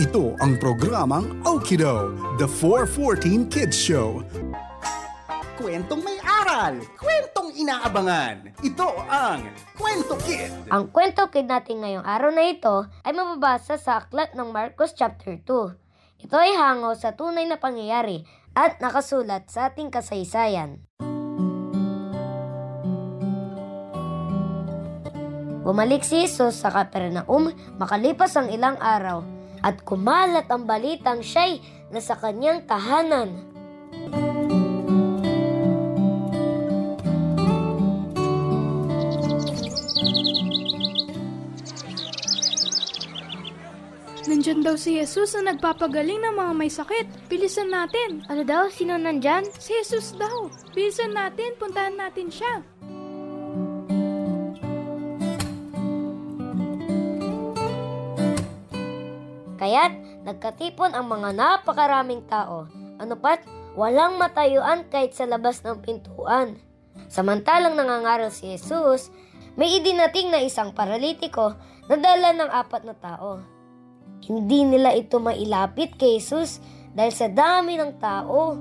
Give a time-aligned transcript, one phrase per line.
[0.00, 4.24] Ito ang programang Okido, The 414 Kids Show.
[5.60, 8.48] Kwentong may aral, kwentong inaabangan.
[8.64, 10.72] Ito ang Kwento Kid.
[10.72, 15.36] Ang kwento kid natin ngayong araw na ito ay mababasa sa aklat ng Marcos chapter
[15.36, 16.24] 2.
[16.24, 18.24] Ito ay hango sa tunay na pangyayari
[18.56, 20.80] at nakasulat sa ating kasaysayan.
[25.60, 31.60] Bumalik si Jesus sa Kapernaum makalipas ang ilang araw at kumalat ang balitang siya'y
[31.92, 33.50] nasa kanyang tahanan.
[44.30, 47.26] Nandyan daw si Jesus na nagpapagaling ng mga may sakit.
[47.26, 48.22] Bilisan natin.
[48.30, 48.70] Ano daw?
[48.70, 49.42] Sino nandyan?
[49.58, 50.46] Si Jesus daw.
[50.70, 51.58] Bilisan natin.
[51.58, 52.62] Puntahan natin siya.
[59.60, 62.64] Kaya't nagkatipon ang mga napakaraming tao.
[62.96, 63.44] Ano pat,
[63.76, 66.56] walang matayuan kahit sa labas ng pintuan.
[67.12, 69.12] Samantalang nangangaral si Jesus,
[69.60, 71.60] may idinating na isang paralitiko
[71.92, 73.44] na dala ng apat na tao.
[74.24, 76.64] Hindi nila ito mailapit kay Jesus
[76.96, 78.56] dahil sa dami ng tao.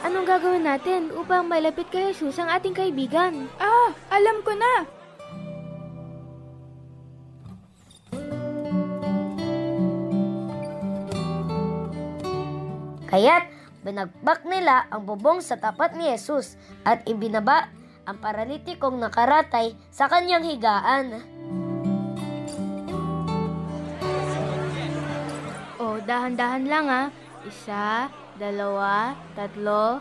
[0.00, 3.52] Anong gagawin natin upang malapit kay Jesus ang ating kaibigan?
[3.60, 4.99] Ah, alam ko na.
[13.10, 13.50] Kaya't
[13.82, 16.54] binagbak nila ang bubong sa tapat ni Jesus
[16.86, 17.66] at ibinaba
[18.06, 21.18] ang paralitikong nakaratay sa kanyang higaan.
[25.82, 27.06] O, dahan-dahan lang ah.
[27.42, 28.06] Isa,
[28.38, 29.98] dalawa, tatlo.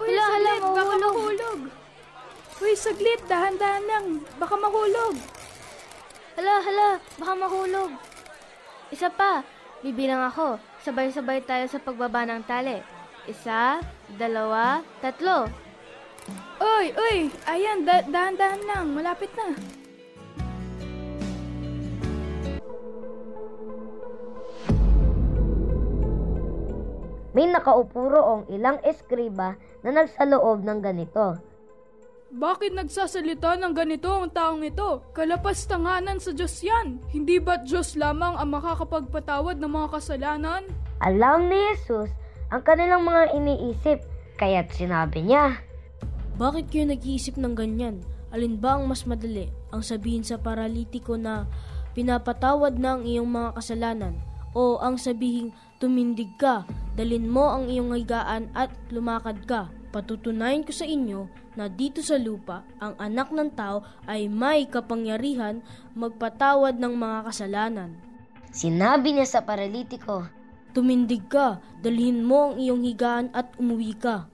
[0.00, 0.62] Uy, Hala, hala, saglit.
[0.62, 1.12] Baka mahulog.
[1.12, 1.60] mahulog.
[2.64, 3.20] Uy, saglit.
[3.28, 4.06] Dahan-dahan lang.
[4.40, 5.14] Baka mahulog.
[6.38, 6.88] Hala, hala,
[7.20, 7.90] baka mahulog.
[8.88, 9.44] Isa pa,
[9.84, 10.69] bibilang ako.
[10.80, 12.80] Sabay-sabay tayo sa pagbaba ng tali.
[13.28, 13.84] Isa,
[14.16, 15.44] dalawa, tatlo.
[16.56, 17.18] Uy, uy.
[17.44, 18.86] Ayan, da- dahan-dahan lang.
[18.96, 19.52] Malapit na.
[27.30, 31.49] May nakaupo roong ilang eskriba na nagsaloob ng ganito.
[32.30, 35.02] Bakit nagsasalita ng ganito ang taong ito?
[35.10, 37.02] Kalapas tanganan sa Diyos yan.
[37.10, 40.62] Hindi ba't Diyos lamang ang makakapagpatawad ng mga kasalanan?
[41.02, 42.06] Alam ni Jesus
[42.54, 44.06] ang kanilang mga iniisip,
[44.38, 45.58] kaya't sinabi niya,
[46.38, 47.98] Bakit kayo nag-iisip ng ganyan?
[48.30, 49.50] Alin ba ang mas madali?
[49.74, 51.50] Ang sabihin sa paralitiko na
[51.98, 54.14] pinapatawad na ang iyong mga kasalanan?
[54.54, 55.50] O ang sabihin
[55.82, 56.62] tumindig ka,
[57.00, 59.72] dalin mo ang iyong higaan at lumakad ka?
[59.88, 65.64] Patutunayan ko sa inyo na dito sa lupa, ang anak ng tao ay may kapangyarihan
[65.96, 67.96] magpatawad ng mga kasalanan.
[68.52, 70.28] Sinabi niya sa paralitiko,
[70.76, 74.30] Tumindig ka, dalhin mo ang iyong higaan at umuwi ka.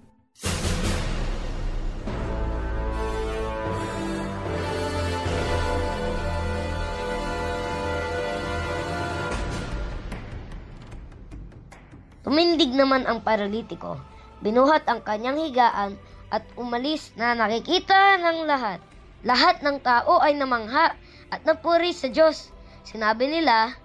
[12.27, 14.03] Tumindig naman ang paralitiko.
[14.43, 15.95] Binuhat ang kanyang higaan
[16.35, 18.83] at umalis na nakikita ng lahat.
[19.23, 20.99] Lahat ng tao ay namangha
[21.31, 22.51] at napuri sa Diyos.
[22.83, 23.79] Sinabi nila,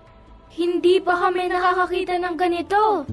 [0.58, 3.06] Hindi pa kami nakakakita ng ganito.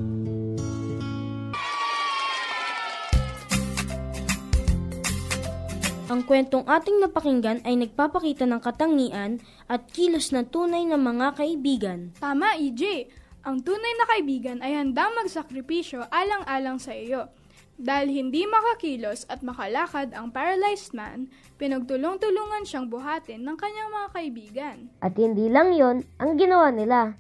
[6.09, 12.17] Ang kwentong ating napakinggan ay nagpapakita ng katangian at kilos na tunay na mga kaibigan.
[12.17, 13.13] Tama, EJ.
[13.49, 17.33] Ang tunay na kaibigan ay handang magsakripisyo alang-alang sa iyo.
[17.81, 24.77] Dahil hindi makakilos at makalakad ang paralyzed man, pinagtulong-tulungan siyang buhatin ng kanyang mga kaibigan.
[25.01, 27.17] at hindi lang yon ang ginawa nila.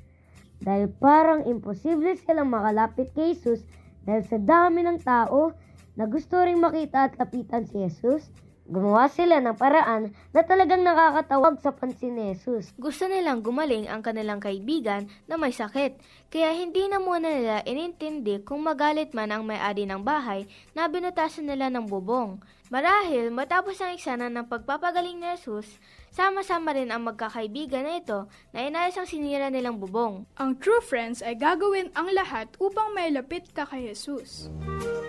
[0.60, 3.64] Dahil parang imposible silang makalapit kay Jesus
[4.04, 5.56] dahil sa dami ng tao
[5.96, 8.28] na gusto ring makita at lapitan si Jesus,
[8.68, 12.76] gumawa sila ng paraan na talagang nakakatawag sa pansin ni Jesus.
[12.76, 15.96] Gusto nilang gumaling ang kanilang kaibigan na may sakit,
[16.28, 20.44] kaya hindi na muna nila inintindi kung magalit man ang may-ari ng bahay
[20.76, 22.44] na binutasan nila ng bubong.
[22.68, 25.80] Marahil matapos ang eksena ng pagpapagaling ni Jesus,
[26.12, 30.28] sama-sama rin ang magkakaibigan na ito na inayos ang sinira nilang bubong.
[30.36, 34.52] Ang true friends ay gagawin ang lahat upang may lapit ka kay Jesus.
[34.68, 35.07] You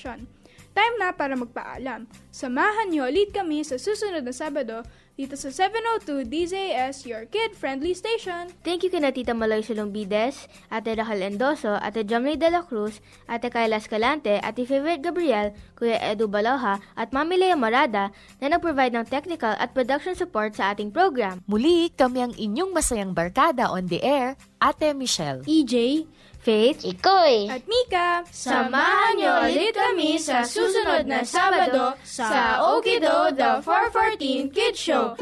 [0.00, 0.24] information.
[0.70, 2.06] Time na para magpaalam.
[2.30, 4.86] Samahan niyo ulit kami sa susunod na Sabado
[5.18, 8.48] dito sa 702 DZS, your kid-friendly station.
[8.64, 13.52] Thank you kina Tita Maloy Salumbides, Ate Rachel Endoso, Ate Jamley De La Cruz, Ate
[13.52, 19.04] Kayla Escalante, Ate Favorite Gabriel, Kuya Edu Baloha, at Mami Lea Marada na nag-provide ng
[19.10, 21.44] technical at production support sa ating program.
[21.44, 25.40] Muli, kami ang inyong masayang barkada on the air, Ate Michelle.
[25.48, 26.04] EJ,
[26.40, 27.48] Faith, Ikoy!
[27.48, 34.76] At Mika, Samahan niyo ulit kami sa susunod na Sabado sa Okido The 414 Kids
[34.76, 35.16] Show.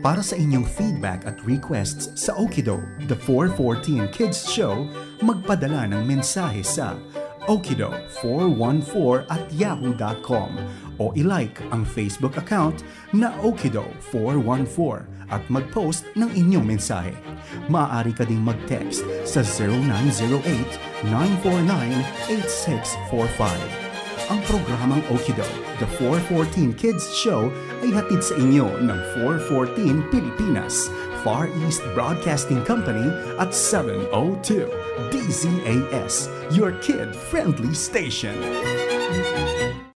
[0.00, 2.80] Para sa inyong feedback at requests sa Okido,
[3.12, 4.88] The 414 Kids Show,
[5.20, 6.96] magpadala ng mensahe sa
[7.48, 10.52] okido414 at yahoo.com
[10.98, 12.82] o ilike ang Facebook account
[13.14, 17.14] na Okido414 at mag-post ng inyong mensahe.
[17.70, 19.40] Maaari ka ding mag-text sa
[21.08, 23.87] 0908-949-8645.
[24.28, 25.48] Ang programang Okido,
[25.80, 27.48] The 414 Kids Show
[27.80, 30.92] ay hatid sa inyo ng 414 Pilipinas,
[31.24, 33.08] Far East Broadcasting Company
[33.40, 34.68] at 702
[35.08, 38.36] DZAS, your kid-friendly station.